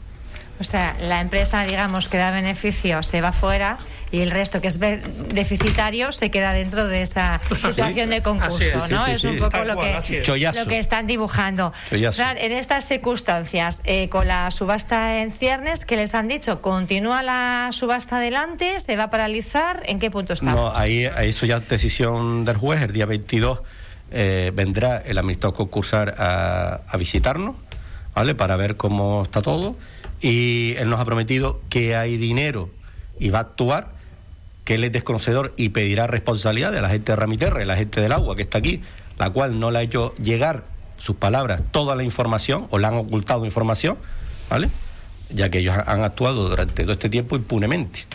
O 0.59 0.63
sea, 0.63 0.95
la 0.99 1.19
empresa, 1.19 1.65
digamos, 1.65 2.09
que 2.09 2.17
da 2.17 2.31
beneficio 2.31 3.03
se 3.03 3.21
va 3.21 3.31
fuera 3.31 3.79
y 4.11 4.21
el 4.21 4.29
resto 4.29 4.61
que 4.61 4.67
es 4.67 4.79
deficitario 4.79 6.11
se 6.11 6.29
queda 6.29 6.53
dentro 6.53 6.85
de 6.85 7.01
esa 7.01 7.41
situación 7.59 8.11
de 8.11 8.21
concurso, 8.21 8.87
¿no? 8.87 9.07
es 9.07 9.23
un 9.23 9.37
poco 9.37 9.63
lo 9.63 9.75
que, 9.75 10.23
lo 10.53 10.65
que 10.67 10.77
están 10.77 11.07
dibujando. 11.07 11.73
En 11.89 12.51
estas 12.51 12.87
circunstancias, 12.87 13.81
eh, 13.85 14.09
con 14.09 14.27
la 14.27 14.51
subasta 14.51 15.21
en 15.21 15.31
ciernes, 15.31 15.83
¿qué 15.85 15.95
les 15.95 16.13
han 16.13 16.27
dicho? 16.27 16.61
¿Continúa 16.61 17.23
la 17.23 17.69
subasta 17.71 18.17
adelante? 18.17 18.79
¿Se 18.79 18.95
va 18.95 19.05
a 19.05 19.09
paralizar? 19.09 19.81
¿En 19.87 19.97
qué 19.97 20.11
punto 20.11 20.33
está? 20.33 20.53
No, 20.53 20.71
ahí, 20.75 21.05
ahí 21.05 21.29
eso 21.29 21.47
ya 21.47 21.57
es 21.57 21.67
decisión 21.67 22.45
del 22.45 22.57
juez, 22.57 22.83
el 22.83 22.93
día 22.93 23.07
22 23.07 23.63
eh, 24.11 24.51
vendrá 24.53 24.97
el 24.97 25.17
administrador 25.17 25.57
concursal 25.57 26.13
a, 26.19 26.81
a 26.87 26.97
visitarnos, 26.97 27.55
¿vale? 28.13 28.35
Para 28.35 28.57
ver 28.57 28.77
cómo 28.77 29.23
está 29.23 29.41
todo. 29.41 29.75
Y 30.23 30.75
él 30.77 30.89
nos 30.89 31.01
ha 31.01 31.05
prometido 31.05 31.59
que 31.69 31.97
hay 31.97 32.15
dinero 32.15 32.69
y 33.19 33.29
va 33.29 33.39
a 33.39 33.41
actuar, 33.41 33.89
que 34.63 34.75
él 34.75 34.85
es 34.85 34.91
desconocedor 34.93 35.53
y 35.57 35.69
pedirá 35.69 36.07
responsabilidad 36.07 36.71
de 36.71 36.79
la 36.79 36.87
gente 36.87 37.11
de 37.11 37.17
Ramiterra 37.17 37.61
y 37.61 37.65
la 37.65 37.75
gente 37.75 37.99
del 37.99 38.13
agua 38.13 38.33
que 38.37 38.41
está 38.41 38.57
aquí, 38.57 38.81
la 39.19 39.29
cual 39.31 39.59
no 39.59 39.69
le 39.69 39.79
ha 39.79 39.81
hecho 39.81 40.15
llegar 40.15 40.63
sus 40.97 41.17
palabras 41.17 41.61
toda 41.71 41.95
la 41.95 42.03
información 42.03 42.67
o 42.69 42.79
le 42.79 42.87
han 42.87 42.93
ocultado 42.93 43.45
información, 43.45 43.97
¿vale? 44.49 44.69
Ya 45.29 45.49
que 45.49 45.59
ellos 45.59 45.75
han 45.85 46.03
actuado 46.03 46.47
durante 46.47 46.83
todo 46.83 46.93
este 46.93 47.09
tiempo 47.09 47.35
impunemente. 47.35 48.05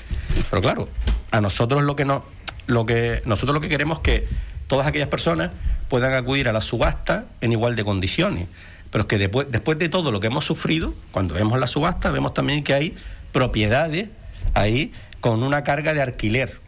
Pero 0.49 0.63
claro, 0.63 0.89
a 1.31 1.43
nosotros 1.43 1.83
lo 1.83 1.95
que 1.95 2.07
no, 2.07 2.25
lo 2.67 2.87
que 2.87 3.21
nosotros 3.27 3.55
lo 3.55 3.61
que 3.61 3.69
queremos 3.69 3.99
es 3.99 4.03
que 4.03 4.29
todas 4.67 4.87
aquellas 4.87 5.09
personas 5.09 5.51
puedan 5.91 6.15
acudir 6.15 6.49
a 6.49 6.53
la 6.53 6.63
subasta 6.63 7.27
en 7.43 7.53
igual 7.53 7.77
de 7.77 7.85
condiciones. 7.85 8.49
Pero 8.91 9.03
es 9.03 9.09
que 9.09 9.19
después, 9.19 9.47
después 9.51 9.79
de 9.79 9.89
todo 9.89 10.11
lo 10.11 10.21
que 10.21 10.29
hemos 10.29 10.45
sufrido, 10.45 10.95
cuando 11.11 11.35
vemos 11.35 11.59
la 11.59 11.67
subasta, 11.67 12.11
vemos 12.11 12.35
también 12.35 12.65
que 12.65 12.75
hay 12.75 12.97
propiedades 13.33 14.09
ahí 14.55 14.93
con 15.21 15.43
una 15.43 15.63
carga 15.63 15.95
de 15.95 16.03
alquiler. 16.03 16.59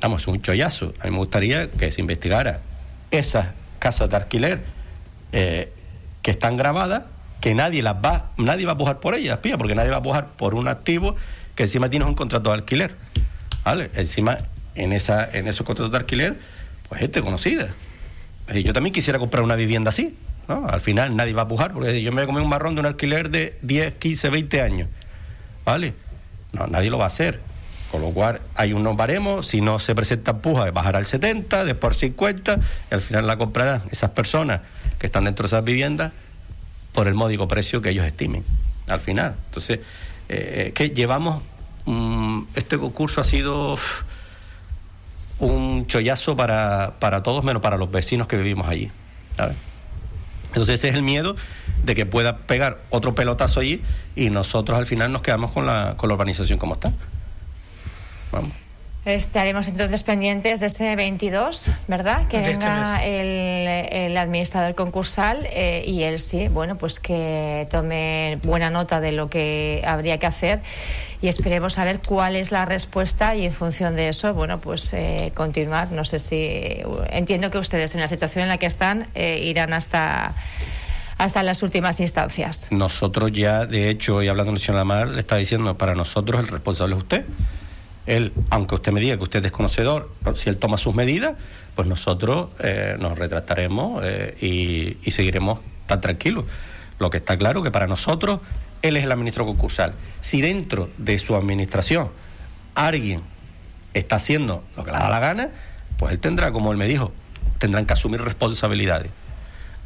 Vamos, 0.00 0.26
un 0.26 0.42
chollazo. 0.42 0.94
A 1.00 1.04
mí 1.04 1.10
me 1.10 1.18
gustaría 1.18 1.70
que 1.70 1.90
se 1.90 2.00
investigara 2.00 2.60
esas 3.10 3.48
casas 3.78 4.10
de 4.10 4.16
alquiler 4.16 4.60
eh, 5.32 5.72
que 6.22 6.30
están 6.30 6.56
grabadas, 6.56 7.04
que 7.40 7.54
nadie 7.54 7.82
las 7.82 7.96
va, 7.96 8.30
nadie 8.36 8.66
va 8.66 8.72
a 8.72 8.76
pujar 8.76 9.00
por 9.00 9.14
ellas, 9.14 9.38
pía, 9.38 9.56
porque 9.56 9.74
nadie 9.74 9.90
va 9.90 9.98
a 9.98 10.02
pujar 10.02 10.28
por 10.28 10.54
un 10.54 10.68
activo 10.68 11.16
que 11.54 11.64
encima 11.64 11.88
tiene 11.88 12.04
un 12.04 12.14
contrato 12.14 12.50
de 12.50 12.56
alquiler. 12.56 12.94
¿Vale? 13.64 13.90
Encima, 13.94 14.38
en 14.74 14.92
esa, 14.92 15.28
en 15.30 15.48
esos 15.48 15.66
contratos 15.66 15.92
de 15.92 15.98
alquiler, 15.98 16.38
pues 16.88 17.00
gente 17.00 17.22
conocida. 17.22 17.68
Yo 18.52 18.72
también 18.72 18.92
quisiera 18.92 19.18
comprar 19.18 19.42
una 19.42 19.54
vivienda 19.54 19.90
así. 19.90 20.16
¿No? 20.48 20.66
Al 20.66 20.80
final 20.80 21.16
nadie 21.16 21.32
va 21.32 21.42
a 21.42 21.48
pujar 21.48 21.72
porque 21.72 22.02
yo 22.02 22.10
me 22.10 22.16
voy 22.16 22.24
a 22.24 22.26
comer 22.26 22.42
un 22.42 22.48
marrón 22.48 22.74
de 22.74 22.80
un 22.80 22.86
alquiler 22.86 23.30
de 23.30 23.58
10, 23.62 23.94
15, 23.94 24.30
20 24.30 24.62
años. 24.62 24.88
¿Vale? 25.64 25.94
No, 26.52 26.66
nadie 26.66 26.90
lo 26.90 26.98
va 26.98 27.04
a 27.04 27.08
hacer. 27.08 27.40
Con 27.90 28.02
lo 28.02 28.10
cual 28.10 28.40
hay 28.54 28.72
unos 28.72 28.96
baremos, 28.96 29.48
si 29.48 29.60
no 29.60 29.80
se 29.80 29.94
presenta 29.94 30.38
puja, 30.38 30.70
bajará 30.70 30.98
al 30.98 31.04
70, 31.04 31.64
después 31.64 31.96
al 31.96 32.00
50, 32.00 32.58
y 32.90 32.94
al 32.94 33.00
final 33.00 33.26
la 33.26 33.36
comprarán 33.36 33.82
esas 33.90 34.10
personas 34.10 34.60
que 34.98 35.06
están 35.06 35.24
dentro 35.24 35.42
de 35.44 35.48
esas 35.48 35.64
viviendas 35.64 36.12
por 36.92 37.08
el 37.08 37.14
módico 37.14 37.48
precio 37.48 37.82
que 37.82 37.90
ellos 37.90 38.06
estimen. 38.06 38.44
Al 38.86 39.00
final. 39.00 39.34
Entonces, 39.46 39.80
eh, 40.28 40.72
que 40.74 40.90
llevamos. 40.90 41.42
Mm, 41.86 42.42
este 42.54 42.78
concurso 42.78 43.20
ha 43.20 43.24
sido 43.24 43.76
un 45.40 45.86
chollazo 45.86 46.36
para, 46.36 46.94
para 47.00 47.22
todos, 47.22 47.42
menos 47.42 47.62
para 47.62 47.76
los 47.76 47.90
vecinos 47.90 48.28
que 48.28 48.36
vivimos 48.36 48.68
allí. 48.68 48.90
Entonces 50.50 50.74
ese 50.76 50.88
es 50.88 50.94
el 50.94 51.02
miedo 51.02 51.36
de 51.84 51.94
que 51.94 52.06
pueda 52.06 52.38
pegar 52.38 52.80
otro 52.90 53.14
pelotazo 53.14 53.60
allí 53.60 53.82
y 54.16 54.30
nosotros 54.30 54.76
al 54.76 54.86
final 54.86 55.12
nos 55.12 55.22
quedamos 55.22 55.52
con 55.52 55.64
la, 55.64 55.94
con 55.96 56.08
la 56.08 56.14
urbanización 56.14 56.58
como 56.58 56.74
está. 56.74 56.92
Vamos. 58.32 58.52
Estaremos 59.06 59.66
entonces 59.66 60.02
pendientes 60.02 60.60
de 60.60 60.66
ese 60.66 60.94
22, 60.94 61.70
¿verdad? 61.88 62.28
Que 62.28 62.38
este 62.38 62.52
venga 62.52 63.02
el, 63.02 64.14
administrador 64.14 64.74
concursal 64.74 65.46
eh, 65.50 65.82
y 65.86 66.02
él 66.02 66.18
sí, 66.18 66.48
bueno, 66.48 66.76
pues 66.76 67.00
que 67.00 67.66
tome 67.70 68.38
buena 68.42 68.68
nota 68.68 69.00
de 69.00 69.12
lo 69.12 69.30
que 69.30 69.82
habría 69.86 70.18
que 70.18 70.26
hacer 70.26 70.60
y 71.22 71.28
esperemos 71.28 71.74
saber 71.74 72.00
cuál 72.06 72.36
es 72.36 72.52
la 72.52 72.66
respuesta 72.66 73.34
y 73.34 73.46
en 73.46 73.54
función 73.54 73.96
de 73.96 74.10
eso, 74.10 74.34
bueno, 74.34 74.60
pues 74.60 74.92
eh, 74.92 75.32
continuar. 75.34 75.92
No 75.92 76.04
sé 76.04 76.18
si 76.18 76.82
entiendo 77.08 77.50
que 77.50 77.56
ustedes 77.56 77.94
en 77.94 78.02
la 78.02 78.08
situación 78.08 78.42
en 78.42 78.48
la 78.50 78.58
que 78.58 78.66
están 78.66 79.06
eh, 79.14 79.40
irán 79.42 79.72
hasta 79.72 80.34
hasta 81.16 81.42
las 81.42 81.62
últimas 81.62 82.00
instancias. 82.00 82.68
Nosotros 82.70 83.30
ya, 83.32 83.66
de 83.66 83.90
hecho, 83.90 84.22
y 84.22 84.28
hablando 84.28 84.54
con 84.54 84.74
la 84.74 84.84
Mar, 84.84 85.08
le 85.08 85.20
está 85.20 85.36
diciendo, 85.36 85.76
para 85.76 85.94
nosotros 85.94 86.40
el 86.40 86.48
responsable 86.48 86.96
es 86.96 87.02
usted 87.02 87.24
él, 88.10 88.32
aunque 88.50 88.74
usted 88.74 88.90
me 88.90 89.00
diga 89.00 89.16
que 89.16 89.22
usted 89.22 89.38
es 89.38 89.44
desconocedor, 89.44 90.10
si 90.34 90.50
él 90.50 90.56
toma 90.56 90.76
sus 90.76 90.94
medidas, 90.94 91.36
pues 91.76 91.86
nosotros 91.86 92.48
eh, 92.58 92.96
nos 92.98 93.16
retrataremos 93.16 94.02
eh, 94.04 94.98
y, 95.04 95.10
seguiremos 95.12 95.60
tan 95.86 96.00
tranquilos. 96.00 96.44
Lo 96.98 97.08
que 97.08 97.18
está 97.18 97.36
claro 97.36 97.62
que 97.62 97.70
para 97.70 97.86
nosotros 97.86 98.40
él 98.82 98.96
es 98.96 99.04
el 99.04 99.12
administrador 99.12 99.54
concursal. 99.54 99.94
Si 100.20 100.42
dentro 100.42 100.90
de 100.98 101.18
su 101.18 101.36
administración 101.36 102.10
alguien 102.74 103.22
está 103.94 104.16
haciendo 104.16 104.64
lo 104.76 104.84
que 104.84 104.90
le 104.90 104.98
da 104.98 105.08
la 105.08 105.20
gana, 105.20 105.50
pues 105.96 106.12
él 106.12 106.18
tendrá, 106.18 106.50
como 106.50 106.72
él 106.72 106.78
me 106.78 106.88
dijo, 106.88 107.12
tendrán 107.58 107.86
que 107.86 107.92
asumir 107.92 108.20
responsabilidades. 108.22 109.10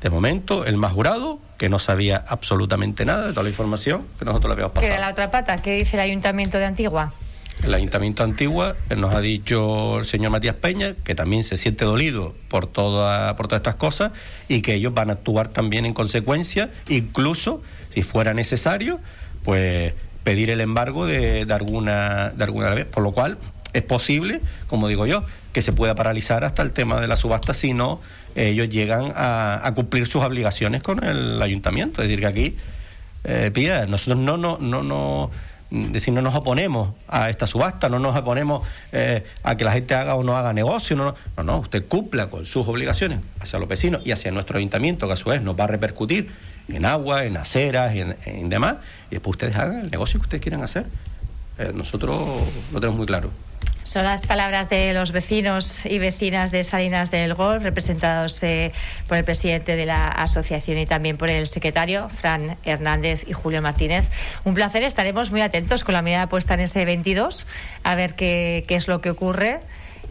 De 0.01 0.09
momento, 0.09 0.65
el 0.65 0.79
más 0.79 0.93
jurado, 0.93 1.41
que 1.59 1.69
no 1.69 1.79
sabía 1.79 2.25
absolutamente 2.27 3.05
nada 3.05 3.27
de 3.27 3.31
toda 3.33 3.43
la 3.43 3.51
información 3.51 4.07
que 4.19 4.25
nosotros 4.25 4.49
le 4.49 4.53
habíamos 4.55 4.73
pasado. 4.73 4.95
¿Qué 4.95 5.01
la 5.01 5.11
otra 5.11 5.31
pata? 5.31 5.59
¿Qué 5.59 5.77
dice 5.77 5.97
el 5.97 6.01
Ayuntamiento 6.01 6.59
de 6.59 6.65
Antigua? 6.65 7.13
El 7.63 7.73
Ayuntamiento 7.73 8.23
de 8.23 8.31
Antigua 8.31 8.77
eh, 8.91 8.97
nos 8.97 9.15
ha 9.15 9.21
dicho 9.21 9.99
el 9.99 10.05
señor 10.05 10.31
Matías 10.33 10.57
Peña 10.57 10.95
que 11.05 11.15
también 11.15 11.45
se 11.45 11.57
siente 11.57 11.85
dolido 11.85 12.35
por, 12.49 12.67
toda, 12.67 13.37
por 13.37 13.49
todas 13.49 13.61
estas 13.61 13.77
cosas 13.77 14.13
y 14.49 14.61
que 14.61 14.75
ellos 14.75 14.93
van 14.93 15.11
a 15.11 15.15
actuar 15.15 15.49
también 15.49 15.87
en 15.87 15.95
consecuencia, 15.95 16.71
incluso 16.89 17.63
si 17.89 18.03
fuera 18.03 18.35
necesario, 18.35 18.99
pues 19.45 19.95
pedir 20.25 20.51
el 20.51 20.61
embargo 20.61 21.07
de, 21.07 21.47
alguna, 21.51 22.31
de 22.31 22.45
alguna 22.45 22.71
vez, 22.71 22.87
por 22.87 23.03
lo 23.03 23.13
cual 23.13 23.39
es 23.73 23.83
posible, 23.83 24.41
como 24.69 24.89
digo 24.89 25.07
yo, 25.07 25.25
que 25.53 25.63
se 25.63 25.73
pueda 25.73 25.95
paralizar 25.95 26.45
hasta 26.45 26.63
el 26.63 26.73
tema 26.73 27.01
de 27.01 27.07
la 27.07 27.17
subasta 27.17 27.55
si 27.55 27.75
no 27.75 28.01
ellos 28.35 28.69
llegan 28.69 29.13
a, 29.15 29.71
cumplir 29.75 30.07
sus 30.07 30.23
obligaciones 30.23 30.83
con 30.83 31.05
el 31.05 31.41
ayuntamiento. 31.41 32.03
Es 32.03 32.09
decir, 32.09 32.21
que 32.21 32.27
aquí, 32.27 32.57
eh, 33.25 33.87
nosotros 33.89 34.19
no, 34.19 34.37
no, 34.37 34.59
no, 34.59 34.83
no 34.83 35.31
decir, 35.75 36.15
no 36.15 36.23
nos 36.23 36.35
oponemos 36.35 36.91
a 37.09 37.31
esta 37.31 37.47
subasta, 37.47 37.89
no 37.89 37.99
nos 37.99 38.17
oponemos 38.17 38.67
eh, 38.93 39.25
a 39.43 39.57
que 39.57 39.65
la 39.65 39.73
gente 39.73 39.95
haga 39.95 40.15
o 40.15 40.23
no 40.23 40.37
haga 40.37 40.53
negocio, 40.53 40.97
no, 40.97 41.15
no, 41.37 41.43
no, 41.43 41.59
usted 41.59 41.87
cumpla 41.87 42.29
con 42.29 42.47
sus 42.47 42.67
obligaciones 42.69 43.21
hacia 43.41 43.59
los 43.59 43.69
vecinos 43.69 44.03
y 44.05 44.13
hacia 44.13 44.31
nuestro 44.31 44.59
ayuntamiento, 44.59 45.07
que 45.07 45.15
a 45.15 45.17
su 45.17 45.29
vez 45.31 45.43
nos 45.43 45.59
va 45.59 45.65
a 45.65 45.69
repercutir 45.69 46.31
en 46.69 46.85
agua, 46.85 47.25
en 47.25 47.37
aceras 47.37 47.95
y 47.95 48.01
en, 48.01 48.49
demás, 48.49 48.77
y 49.11 49.17
después 49.17 49.33
ustedes 49.33 49.57
hagan 49.57 49.81
el 49.81 49.91
negocio 49.91 50.21
que 50.21 50.25
ustedes 50.25 50.43
quieran 50.43 50.63
hacer. 50.63 50.87
Eh, 51.59 51.73
nosotros 51.75 52.41
lo 52.73 52.81
tenemos 52.81 52.97
muy 52.97 53.07
claro. 53.07 53.31
Son 53.85 54.03
las 54.03 54.27
palabras 54.27 54.71
de 54.71 54.95
los 54.95 55.13
vecinos 55.13 55.85
y 55.85 55.99
vecinas 55.99 56.51
de 56.51 56.65
Salinas 56.65 57.11
del 57.11 57.35
Gol, 57.35 57.63
representados 57.63 58.43
eh, 58.43 58.73
por 59.07 59.19
el 59.19 59.25
presidente 59.25 59.77
de 59.77 59.85
la 59.85 60.09
asociación 60.09 60.79
y 60.79 60.87
también 60.87 61.19
por 61.19 61.31
el 61.31 61.47
secretario, 61.47 62.09
Fran 62.09 62.57
Hernández 62.65 63.25
y 63.29 63.35
Julio 63.35 63.61
Martínez. 63.61 64.07
Un 64.45 64.55
placer, 64.55 64.83
estaremos 64.85 65.31
muy 65.31 65.43
atentos 65.43 65.85
con 65.85 65.93
la 65.93 66.01
mirada 66.01 66.31
puesta 66.31 66.55
en 66.55 66.61
ese 66.61 66.87
22, 66.87 67.47
a 67.83 67.95
ver 67.95 68.15
qué 68.15 68.65
es 68.69 68.89
lo 68.89 69.03
que 69.03 69.11
ocurre 69.11 69.61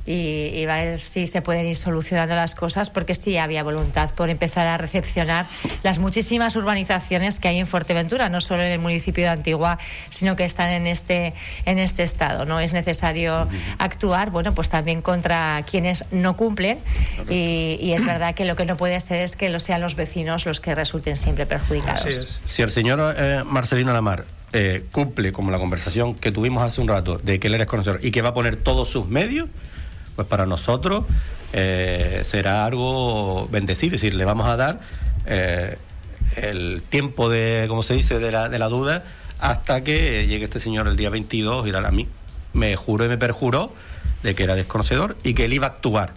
y, 0.05 0.65
a 0.65 0.75
ver 0.75 0.99
si 0.99 1.27
se 1.27 1.41
pueden 1.41 1.65
ir 1.65 1.77
solucionando 1.77 2.35
las 2.35 2.55
cosas, 2.55 2.89
porque 2.89 3.15
sí 3.15 3.37
había 3.37 3.63
voluntad 3.63 4.11
por 4.11 4.29
empezar 4.29 4.67
a 4.67 4.77
recepcionar 4.77 5.45
las 5.83 5.99
muchísimas 5.99 6.55
urbanizaciones 6.55 7.39
que 7.39 7.47
hay 7.47 7.59
en 7.59 7.67
Fuerteventura, 7.67 8.29
no 8.29 8.41
solo 8.41 8.63
en 8.63 8.71
el 8.71 8.79
municipio 8.79 9.23
de 9.23 9.29
Antigua, 9.29 9.79
sino 10.09 10.35
que 10.35 10.45
están 10.45 10.69
en 10.69 10.87
este, 10.87 11.33
en 11.65 11.79
este 11.79 12.03
estado. 12.03 12.45
No 12.45 12.59
es 12.59 12.73
necesario 12.73 13.47
actuar, 13.77 14.29
bueno, 14.29 14.53
pues 14.53 14.69
también 14.69 15.01
contra 15.01 15.63
quienes 15.69 16.05
no 16.11 16.35
cumplen 16.35 16.79
y, 17.29 17.93
es 17.93 18.05
verdad 18.05 18.33
que 18.33 18.43
lo 18.43 18.55
que 18.55 18.65
no 18.65 18.75
puede 18.75 18.99
ser 18.99 19.21
es 19.21 19.35
que 19.35 19.49
lo 19.49 19.59
sean 19.59 19.79
los 19.79 19.95
vecinos 19.95 20.45
los 20.45 20.59
que 20.59 20.73
resulten 20.73 21.15
siempre 21.15 21.45
perjudicados. 21.45 22.39
Si 22.45 22.61
el 22.61 22.71
señor 22.71 23.15
eh, 23.17 23.43
Marcelino 23.45 23.93
Lamar 23.93 24.25
eh, 24.51 24.83
cumple 24.91 25.31
como 25.31 25.51
la 25.51 25.59
conversación 25.59 26.15
que 26.15 26.31
tuvimos 26.31 26.63
hace 26.63 26.81
un 26.81 26.87
rato 26.87 27.17
de 27.17 27.39
que 27.39 27.47
él 27.47 27.55
es 27.55 27.67
conocedor 27.67 27.99
y 28.03 28.11
que 28.11 28.21
va 28.21 28.29
a 28.29 28.33
poner 28.33 28.55
todos 28.55 28.89
sus 28.89 29.07
medios, 29.07 29.49
pues 30.15 30.27
para 30.27 30.45
nosotros 30.45 31.05
eh, 31.53 32.21
será 32.23 32.65
algo 32.65 33.47
bendecido, 33.51 33.95
es 33.95 34.01
decir, 34.01 34.15
le 34.15 34.25
vamos 34.25 34.47
a 34.47 34.57
dar 34.57 34.79
eh, 35.25 35.77
el 36.35 36.81
tiempo 36.89 37.29
de, 37.29 37.65
como 37.67 37.83
se 37.83 37.93
dice, 37.93 38.19
de 38.19 38.31
la, 38.31 38.49
de 38.49 38.59
la 38.59 38.69
duda 38.69 39.03
hasta 39.39 39.83
que 39.83 40.25
llegue 40.25 40.45
este 40.45 40.59
señor 40.59 40.87
el 40.87 40.95
día 40.95 41.09
22 41.09 41.67
y 41.67 41.75
a 41.75 41.91
mí 41.91 42.07
me 42.53 42.75
juró 42.75 43.05
y 43.05 43.09
me 43.09 43.17
perjuró 43.17 43.73
de 44.23 44.35
que 44.35 44.43
era 44.43 44.55
desconocedor 44.55 45.17
y 45.23 45.33
que 45.33 45.45
él 45.45 45.53
iba 45.53 45.67
a 45.67 45.69
actuar. 45.71 46.13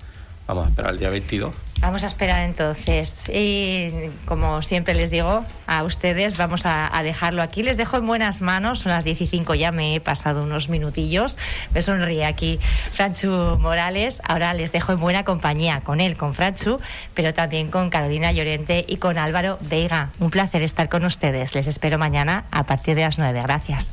Vamos 0.46 0.66
a 0.66 0.68
esperar 0.68 0.92
el 0.92 0.98
día 0.98 1.10
22. 1.10 1.54
Vamos 1.80 2.04
a 2.04 2.06
esperar 2.06 2.42
entonces. 2.42 3.28
Y 3.28 4.10
como 4.24 4.62
siempre 4.62 4.94
les 4.94 5.10
digo 5.10 5.44
a 5.66 5.82
ustedes, 5.82 6.38
vamos 6.38 6.62
a, 6.64 6.90
dejarlo 7.02 7.42
aquí. 7.42 7.62
Les 7.62 7.76
dejo 7.76 7.98
en 7.98 8.06
buenas 8.06 8.40
manos. 8.40 8.80
Son 8.80 8.92
las 8.92 9.04
15 9.04 9.58
ya 9.58 9.72
me 9.72 9.94
he 9.94 10.00
pasado 10.00 10.42
unos 10.42 10.68
minutillos. 10.68 11.38
Me 11.74 11.82
sonríe 11.82 12.24
aquí 12.24 12.58
Franchu 12.92 13.58
Morales. 13.60 14.22
Ahora 14.24 14.54
les 14.54 14.72
dejo 14.72 14.92
en 14.92 15.00
buena 15.00 15.24
compañía 15.24 15.80
con 15.80 16.00
él, 16.00 16.16
con 16.16 16.32
Franchu, 16.32 16.80
pero 17.14 17.34
también 17.34 17.70
con 17.70 17.90
Carolina 17.90 18.32
Llorente 18.32 18.84
y 18.86 18.96
con 18.96 19.18
Álvaro 19.18 19.58
Veiga. 19.62 20.10
Un 20.18 20.30
placer 20.30 20.62
estar 20.62 20.88
con 20.88 21.04
ustedes. 21.04 21.54
Les 21.54 21.66
espero 21.66 21.98
mañana 21.98 22.44
a 22.50 22.64
partir 22.64 22.94
de 22.94 23.02
las 23.02 23.18
9. 23.18 23.42
Gracias. 23.42 23.92